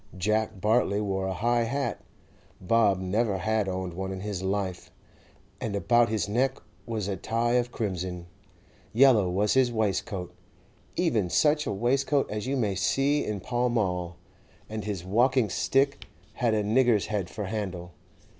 [0.17, 6.27] Jack Bartley wore a high hat—Bob never had owned one in his life—and about his
[6.27, 8.25] neck was a tie of crimson;
[8.93, 10.33] yellow was his waistcoat,
[10.95, 14.15] even such a waistcoat as you may see in Pall Mall,
[14.67, 17.91] and his walking stick had a nigger's head for handle.